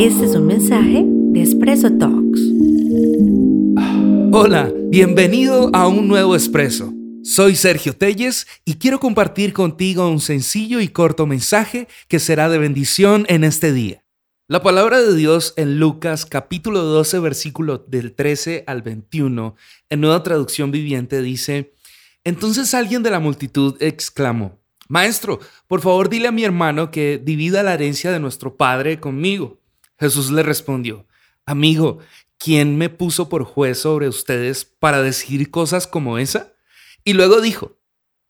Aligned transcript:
Este 0.00 0.24
es 0.24 0.34
un 0.34 0.46
mensaje 0.46 1.04
de 1.06 1.40
Espresso 1.40 1.88
Talks. 1.98 2.40
Hola, 4.32 4.72
bienvenido 4.88 5.70
a 5.72 5.86
un 5.86 6.08
nuevo 6.08 6.34
Espresso. 6.34 6.92
Soy 7.22 7.54
Sergio 7.54 7.96
Telles 7.96 8.46
y 8.64 8.74
quiero 8.74 8.98
compartir 8.98 9.52
contigo 9.52 10.08
un 10.08 10.20
sencillo 10.20 10.80
y 10.80 10.88
corto 10.88 11.26
mensaje 11.26 11.86
que 12.08 12.18
será 12.18 12.48
de 12.48 12.58
bendición 12.58 13.24
en 13.28 13.44
este 13.44 13.72
día. 13.72 14.04
La 14.48 14.62
palabra 14.62 15.00
de 15.00 15.14
Dios 15.14 15.54
en 15.56 15.78
Lucas 15.78 16.26
capítulo 16.26 16.82
12 16.82 17.20
versículo 17.20 17.78
del 17.78 18.14
13 18.14 18.64
al 18.66 18.82
21 18.82 19.54
en 19.90 20.00
nueva 20.00 20.22
traducción 20.24 20.72
viviente 20.72 21.22
dice, 21.22 21.72
entonces 22.24 22.74
alguien 22.74 23.04
de 23.04 23.10
la 23.10 23.20
multitud 23.20 23.76
exclamó, 23.80 24.58
Maestro, 24.88 25.38
por 25.66 25.80
favor 25.80 26.08
dile 26.08 26.28
a 26.28 26.32
mi 26.32 26.44
hermano 26.44 26.90
que 26.90 27.20
divida 27.22 27.62
la 27.62 27.74
herencia 27.74 28.10
de 28.10 28.20
nuestro 28.20 28.56
padre 28.56 28.98
conmigo. 28.98 29.60
Jesús 29.98 30.30
le 30.30 30.42
respondió, 30.42 31.06
Amigo, 31.46 31.98
¿quién 32.38 32.76
me 32.76 32.88
puso 32.88 33.28
por 33.28 33.44
juez 33.44 33.78
sobre 33.78 34.08
ustedes 34.08 34.64
para 34.64 35.02
decir 35.02 35.50
cosas 35.50 35.86
como 35.86 36.18
esa? 36.18 36.54
Y 37.04 37.12
luego 37.12 37.40
dijo, 37.40 37.78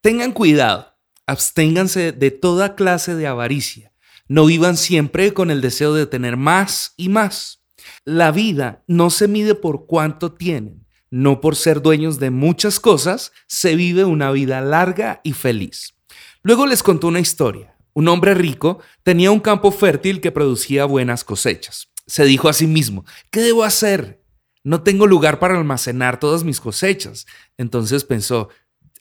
Tengan 0.01 0.33
cuidado, 0.33 0.97
absténganse 1.27 2.13
de 2.13 2.31
toda 2.31 2.75
clase 2.75 3.15
de 3.15 3.27
avaricia 3.27 3.95
no 4.29 4.47
vivan 4.47 4.77
siempre 4.77 5.35
con 5.35 5.51
el 5.51 5.61
deseo 5.61 5.95
de 5.95 6.07
tener 6.07 6.37
más 6.37 6.95
y 6.97 7.09
más. 7.09 7.63
La 8.05 8.31
vida 8.31 8.83
no 8.87 9.11
se 9.11 9.29
mide 9.29 9.55
por 9.55 9.87
cuánto 9.87 10.33
tienen, 10.33 10.87
no 11.11 11.41
por 11.41 11.57
ser 11.57 11.83
dueños 11.83 12.19
de 12.19 12.31
muchas 12.31 12.81
cosas, 12.81 13.33
se 13.47 13.77
vive 13.77 14.05
una 14.05 14.31
vida 14.31 14.61
larga 14.61 15.21
y 15.23 15.33
feliz. 15.33 15.95
Luego 16.43 16.67
les 16.67 16.83
contó 16.83 17.09
una 17.09 17.21
historia. 17.21 17.74
Un 17.95 18.09
hombre 18.09 18.35
rico 18.35 18.81
tenía 19.03 19.31
un 19.31 19.41
campo 19.41 19.71
fértil 19.71 20.21
que 20.21 20.33
producía 20.33 20.85
buenas 20.85 21.25
cosechas. 21.25 21.89
Se 22.07 22.25
dijo 22.25 22.49
a 22.49 22.53
sí 22.53 22.67
mismo, 22.67 23.05
¿qué 23.31 23.41
debo 23.41 23.65
hacer? 23.65 24.23
No 24.63 24.83
tengo 24.83 25.07
lugar 25.07 25.39
para 25.39 25.57
almacenar 25.57 26.21
todas 26.21 26.45
mis 26.45 26.61
cosechas. 26.61 27.27
Entonces 27.57 28.05
pensó, 28.05 28.51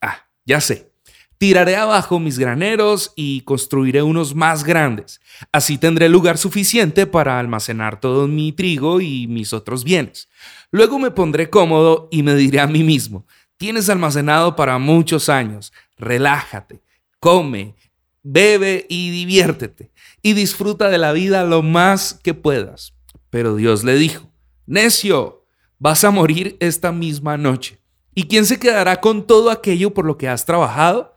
ah, 0.01 0.27
ya 0.45 0.61
sé, 0.61 0.93
Tiraré 1.43 1.75
abajo 1.75 2.19
mis 2.19 2.39
graneros 2.39 3.11
y 3.17 3.41
construiré 3.41 4.01
unos 4.01 4.33
más 4.33 4.63
grandes. 4.63 5.19
Así 5.51 5.77
tendré 5.77 6.07
lugar 6.07 6.37
suficiente 6.37 7.05
para 7.05 7.37
almacenar 7.37 7.99
todo 7.99 8.29
mi 8.29 8.53
trigo 8.53 9.01
y 9.01 9.27
mis 9.27 9.51
otros 9.51 9.83
bienes. 9.83 10.29
Luego 10.71 10.99
me 10.99 11.11
pondré 11.11 11.49
cómodo 11.49 12.07
y 12.11 12.23
me 12.23 12.33
diré 12.35 12.61
a 12.61 12.67
mí 12.67 12.81
mismo, 12.81 13.25
tienes 13.57 13.89
almacenado 13.89 14.55
para 14.55 14.77
muchos 14.77 15.27
años, 15.27 15.73
relájate, 15.97 16.81
come, 17.19 17.75
bebe 18.23 18.85
y 18.89 19.11
diviértete, 19.11 19.91
y 20.21 20.33
disfruta 20.33 20.89
de 20.89 20.97
la 20.97 21.11
vida 21.11 21.43
lo 21.43 21.61
más 21.61 22.19
que 22.23 22.33
puedas. 22.33 22.93
Pero 23.29 23.55
Dios 23.55 23.83
le 23.83 23.95
dijo, 23.95 24.31
necio, 24.65 25.45
vas 25.77 26.03
a 26.03 26.11
morir 26.11 26.57
esta 26.59 26.91
misma 26.91 27.37
noche. 27.37 27.79
¿Y 28.15 28.27
quién 28.27 28.45
se 28.45 28.59
quedará 28.59 29.01
con 29.01 29.27
todo 29.27 29.51
aquello 29.51 29.93
por 29.93 30.05
lo 30.05 30.17
que 30.17 30.27
has 30.27 30.45
trabajado? 30.45 31.13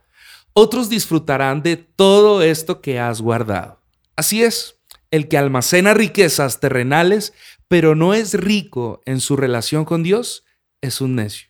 otros 0.59 0.89
disfrutarán 0.89 1.61
de 1.61 1.77
todo 1.77 2.41
esto 2.41 2.81
que 2.81 2.99
has 2.99 3.21
guardado. 3.21 3.79
Así 4.15 4.41
es, 4.41 4.79
el 5.11 5.27
que 5.27 5.37
almacena 5.37 5.93
riquezas 5.93 6.59
terrenales, 6.59 7.31
pero 7.67 7.93
no 7.93 8.15
es 8.15 8.33
rico 8.33 9.03
en 9.05 9.19
su 9.19 9.35
relación 9.35 9.85
con 9.85 10.01
Dios, 10.01 10.45
es 10.81 10.99
un 10.99 11.13
necio. 11.13 11.49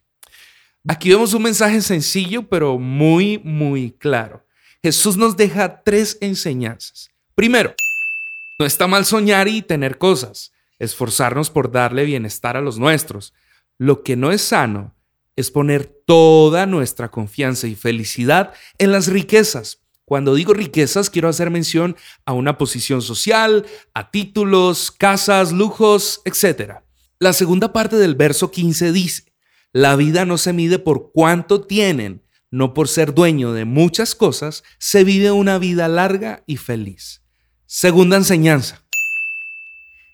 Aquí 0.90 1.10
vemos 1.10 1.34
un 1.34 1.44
mensaje 1.44 1.82
sencillo, 1.82 2.50
pero 2.50 2.80
muy, 2.80 3.38
muy 3.46 3.92
claro. 3.92 4.46
Jesús 4.84 5.18
nos 5.18 5.36
deja 5.36 5.84
tres 5.84 6.18
enseñanzas. 6.22 7.10
Primero, 7.36 7.74
no 8.60 8.66
está 8.66 8.88
mal 8.88 9.06
soñar 9.06 9.48
y 9.48 9.62
tener 9.62 9.98
cosas, 9.98 10.52
esforzarnos 10.80 11.50
por 11.50 11.72
darle 11.72 12.06
bienestar 12.06 12.58
a 12.58 12.62
los 12.62 12.80
nuestros. 12.80 13.34
Lo 13.78 14.04
que 14.04 14.16
no 14.16 14.32
es 14.32 14.42
sano 14.42 14.96
es 15.36 15.52
poner 15.52 15.86
toda 15.86 16.66
nuestra 16.66 17.10
confianza 17.10 17.68
y 17.68 17.76
felicidad 17.76 18.54
en 18.78 18.92
las 18.92 19.08
riquezas. 19.08 19.82
Cuando 20.06 20.36
digo 20.36 20.54
riquezas, 20.54 21.10
quiero 21.10 21.30
hacer 21.30 21.52
mención 21.52 21.96
a 22.26 22.34
una 22.34 22.58
posición 22.58 23.02
social, 23.02 23.66
a 23.94 24.10
títulos, 24.10 24.90
casas, 24.90 25.52
lujos, 25.52 26.22
etc. 26.26 26.78
La 27.20 27.34
segunda 27.34 27.74
parte 27.74 27.98
del 27.98 28.16
verso 28.16 28.50
15 28.50 28.92
dice, 28.92 29.34
la 29.74 29.96
vida 29.96 30.26
no 30.26 30.38
se 30.38 30.54
mide 30.54 30.80
por 30.80 31.12
cuánto 31.12 31.62
tienen, 31.62 32.24
no 32.52 32.74
por 32.74 32.88
ser 32.88 33.14
dueño 33.14 33.54
de 33.54 33.66
muchas 33.66 34.16
cosas, 34.16 34.64
se 34.80 35.04
vive 35.04 35.32
una 35.32 35.58
vida 35.58 35.88
larga 35.88 36.44
y 36.46 36.58
feliz. 36.58 37.22
Segunda 37.66 38.18
enseñanza. 38.18 38.84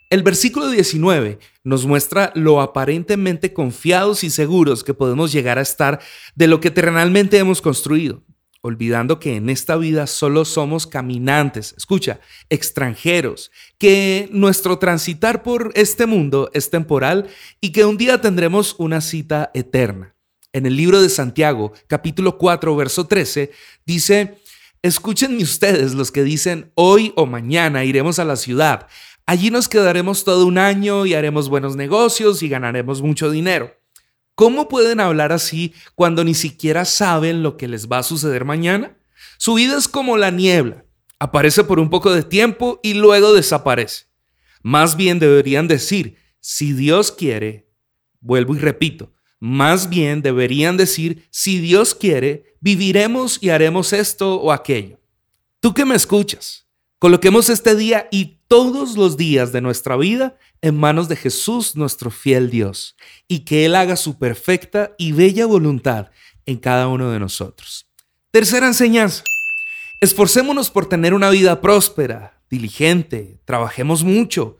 El 0.09 0.21
versículo 0.21 0.69
19 0.69 1.39
nos 1.63 1.87
muestra 1.87 2.31
lo 2.35 2.61
aparentemente 2.61 3.51
confiados 3.51 4.23
y 4.23 4.29
seguros 4.29 4.83
que 4.83 4.93
podemos 4.93 5.31
llegar 5.31 5.57
a 5.57 5.63
estar 5.63 5.99
de 6.35 6.47
lo 6.47 6.59
que 6.59 6.69
terrenalmente 6.69 7.39
hemos 7.39 7.61
construido, 7.63 8.23
olvidando 8.61 9.19
que 9.19 9.35
en 9.35 9.49
esta 9.49 9.75
vida 9.75 10.05
solo 10.05 10.45
somos 10.45 10.85
caminantes, 10.85 11.73
escucha, 11.77 12.19
extranjeros, 12.49 13.49
que 13.79 14.29
nuestro 14.31 14.77
transitar 14.77 15.41
por 15.41 15.71
este 15.73 16.05
mundo 16.05 16.51
es 16.53 16.69
temporal 16.69 17.27
y 17.59 17.71
que 17.71 17.83
un 17.83 17.97
día 17.97 18.21
tendremos 18.21 18.75
una 18.77 19.01
cita 19.01 19.49
eterna. 19.55 20.12
En 20.53 20.65
el 20.65 20.77
libro 20.77 21.01
de 21.01 21.09
Santiago, 21.09 21.73
capítulo 21.87 22.37
4, 22.37 22.75
verso 22.75 23.07
13, 23.07 23.51
dice, 23.85 24.37
escúchenme 24.81 25.43
ustedes 25.43 25.93
los 25.93 26.11
que 26.11 26.23
dicen, 26.23 26.71
hoy 26.75 27.11
o 27.15 27.25
mañana 27.25 27.83
iremos 27.83 28.19
a 28.19 28.25
la 28.25 28.35
ciudad 28.35 28.87
Allí 29.25 29.51
nos 29.51 29.69
quedaremos 29.69 30.25
todo 30.25 30.45
un 30.45 30.57
año 30.57 31.05
y 31.05 31.13
haremos 31.13 31.47
buenos 31.47 31.77
negocios 31.77 32.43
y 32.43 32.49
ganaremos 32.49 33.01
mucho 33.01 33.31
dinero. 33.31 33.73
¿Cómo 34.35 34.67
pueden 34.67 34.99
hablar 34.99 35.31
así 35.31 35.73
cuando 35.95 36.25
ni 36.25 36.33
siquiera 36.33 36.83
saben 36.83 37.41
lo 37.41 37.55
que 37.55 37.69
les 37.69 37.87
va 37.87 37.99
a 37.99 38.03
suceder 38.03 38.43
mañana? 38.43 38.97
Su 39.37 39.53
vida 39.53 39.77
es 39.77 39.87
como 39.87 40.17
la 40.17 40.29
niebla. 40.29 40.85
Aparece 41.19 41.63
por 41.63 41.79
un 41.79 41.89
poco 41.89 42.11
de 42.11 42.23
tiempo 42.23 42.81
y 42.83 42.95
luego 42.95 43.33
desaparece. 43.33 44.07
Más 44.61 44.97
bien 44.97 45.19
deberían 45.19 45.69
decir, 45.69 46.17
si 46.41 46.73
Dios 46.73 47.11
quiere, 47.13 47.69
vuelvo 48.19 48.55
y 48.55 48.59
repito, 48.59 49.13
más 49.43 49.89
bien 49.89 50.21
deberían 50.21 50.77
decir, 50.77 51.27
si 51.29 51.59
Dios 51.59 51.93
quiere, 51.93 52.55
viviremos 52.61 53.39
y 53.41 53.49
haremos 53.49 53.91
esto 53.91 54.35
o 54.35 54.53
aquello. 54.53 55.01
Tú 55.59 55.73
que 55.73 55.83
me 55.83 55.95
escuchas, 55.95 56.65
coloquemos 56.97 57.49
este 57.49 57.75
día 57.75 58.07
y 58.09 58.39
todos 58.47 58.95
los 58.95 59.17
días 59.17 59.51
de 59.51 59.59
nuestra 59.59 59.97
vida 59.97 60.37
en 60.61 60.79
manos 60.79 61.09
de 61.09 61.17
Jesús, 61.17 61.75
nuestro 61.75 62.09
fiel 62.09 62.49
Dios, 62.49 62.95
y 63.27 63.39
que 63.39 63.65
Él 63.65 63.75
haga 63.75 63.97
su 63.97 64.17
perfecta 64.17 64.95
y 64.97 65.11
bella 65.11 65.45
voluntad 65.45 66.11
en 66.45 66.55
cada 66.55 66.87
uno 66.87 67.11
de 67.11 67.19
nosotros. 67.19 67.85
Tercera 68.31 68.67
enseñanza. 68.67 69.25
Esforcémonos 69.99 70.69
por 70.69 70.87
tener 70.87 71.13
una 71.13 71.29
vida 71.29 71.59
próspera, 71.59 72.41
diligente, 72.49 73.41
trabajemos 73.43 74.05
mucho, 74.05 74.57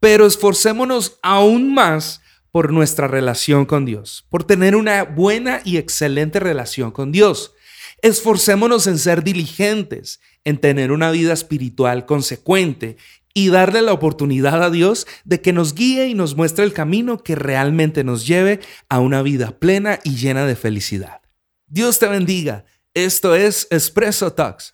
pero 0.00 0.26
esforcémonos 0.26 1.20
aún 1.22 1.72
más 1.72 2.20
por 2.54 2.72
nuestra 2.72 3.08
relación 3.08 3.66
con 3.66 3.84
Dios, 3.84 4.26
por 4.30 4.44
tener 4.44 4.76
una 4.76 5.02
buena 5.02 5.60
y 5.64 5.76
excelente 5.76 6.38
relación 6.38 6.92
con 6.92 7.10
Dios. 7.10 7.52
Esforcémonos 8.00 8.86
en 8.86 9.00
ser 9.00 9.24
diligentes, 9.24 10.20
en 10.44 10.58
tener 10.58 10.92
una 10.92 11.10
vida 11.10 11.32
espiritual 11.32 12.06
consecuente 12.06 12.96
y 13.34 13.48
darle 13.48 13.82
la 13.82 13.92
oportunidad 13.92 14.62
a 14.62 14.70
Dios 14.70 15.04
de 15.24 15.40
que 15.40 15.52
nos 15.52 15.74
guíe 15.74 16.06
y 16.06 16.14
nos 16.14 16.36
muestre 16.36 16.64
el 16.64 16.72
camino 16.72 17.24
que 17.24 17.34
realmente 17.34 18.04
nos 18.04 18.24
lleve 18.24 18.60
a 18.88 19.00
una 19.00 19.22
vida 19.22 19.58
plena 19.58 19.98
y 20.04 20.14
llena 20.14 20.46
de 20.46 20.54
felicidad. 20.54 21.22
Dios 21.66 21.98
te 21.98 22.06
bendiga. 22.06 22.66
Esto 22.94 23.34
es 23.34 23.66
Espresso 23.70 24.32
Talks. 24.32 24.73